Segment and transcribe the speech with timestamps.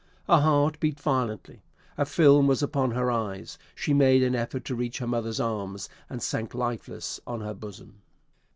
[0.27, 1.61] Her heart beat violently
[1.95, 5.89] a film was upon her eyes she made an effort to reach her mother's arms,
[6.09, 8.01] and sank lifeless on her bosom!